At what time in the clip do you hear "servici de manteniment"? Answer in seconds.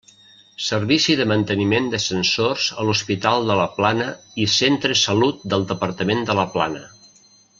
0.67-1.89